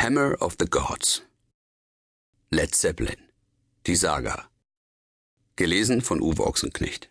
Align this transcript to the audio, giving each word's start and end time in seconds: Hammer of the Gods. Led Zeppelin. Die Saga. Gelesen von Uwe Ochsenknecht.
Hammer 0.00 0.36
of 0.40 0.54
the 0.60 0.66
Gods. 0.66 1.22
Led 2.52 2.72
Zeppelin. 2.72 3.20
Die 3.88 3.96
Saga. 3.96 4.48
Gelesen 5.56 6.02
von 6.02 6.20
Uwe 6.20 6.46
Ochsenknecht. 6.46 7.08